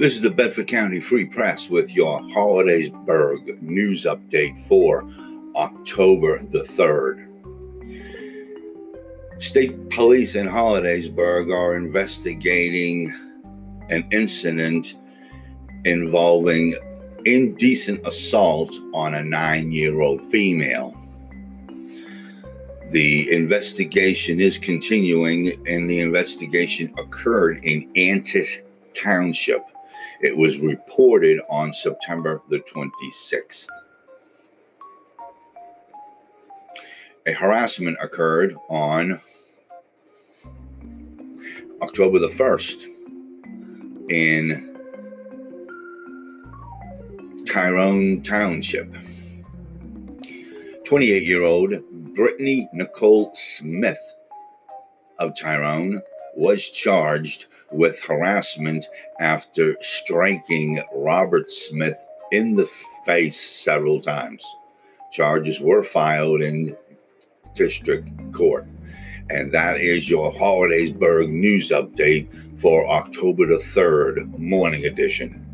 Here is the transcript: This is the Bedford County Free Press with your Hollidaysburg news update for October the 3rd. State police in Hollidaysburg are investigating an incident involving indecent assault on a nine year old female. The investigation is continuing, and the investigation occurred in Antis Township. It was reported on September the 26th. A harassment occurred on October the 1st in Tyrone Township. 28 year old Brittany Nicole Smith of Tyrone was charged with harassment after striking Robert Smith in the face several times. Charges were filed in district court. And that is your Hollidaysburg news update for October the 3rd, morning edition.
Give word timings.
This 0.00 0.14
is 0.14 0.22
the 0.22 0.30
Bedford 0.30 0.66
County 0.66 0.98
Free 0.98 1.26
Press 1.26 1.68
with 1.68 1.94
your 1.94 2.22
Hollidaysburg 2.22 3.60
news 3.60 4.04
update 4.04 4.58
for 4.58 5.06
October 5.56 6.42
the 6.42 6.60
3rd. 6.60 7.28
State 9.42 9.90
police 9.90 10.36
in 10.36 10.46
Hollidaysburg 10.46 11.54
are 11.54 11.76
investigating 11.76 13.12
an 13.90 14.08
incident 14.10 14.96
involving 15.84 16.74
indecent 17.26 18.00
assault 18.06 18.72
on 18.94 19.16
a 19.16 19.22
nine 19.22 19.70
year 19.70 20.00
old 20.00 20.24
female. 20.24 20.96
The 22.88 23.30
investigation 23.30 24.40
is 24.40 24.56
continuing, 24.56 25.48
and 25.68 25.90
the 25.90 26.00
investigation 26.00 26.90
occurred 26.96 27.62
in 27.64 27.90
Antis 27.96 28.62
Township. 28.94 29.60
It 30.22 30.36
was 30.36 30.58
reported 30.58 31.40
on 31.48 31.72
September 31.72 32.42
the 32.50 32.60
26th. 32.60 33.66
A 37.26 37.32
harassment 37.32 37.96
occurred 38.02 38.54
on 38.68 39.20
October 41.80 42.18
the 42.18 42.28
1st 42.28 42.86
in 44.10 44.76
Tyrone 47.46 48.22
Township. 48.22 48.94
28 50.84 51.22
year 51.26 51.44
old 51.44 51.74
Brittany 52.14 52.68
Nicole 52.74 53.30
Smith 53.34 54.14
of 55.18 55.34
Tyrone 55.38 56.02
was 56.34 56.68
charged 56.68 57.46
with 57.72 58.00
harassment 58.04 58.86
after 59.20 59.76
striking 59.80 60.82
Robert 60.94 61.50
Smith 61.50 61.98
in 62.32 62.54
the 62.54 62.68
face 63.04 63.40
several 63.40 64.00
times. 64.00 64.44
Charges 65.12 65.60
were 65.60 65.82
filed 65.82 66.42
in 66.42 66.76
district 67.54 68.08
court. 68.32 68.66
And 69.28 69.52
that 69.52 69.80
is 69.80 70.10
your 70.10 70.32
Hollidaysburg 70.32 71.30
news 71.30 71.70
update 71.70 72.28
for 72.60 72.88
October 72.88 73.46
the 73.46 73.58
3rd, 73.58 74.38
morning 74.38 74.86
edition. 74.86 75.46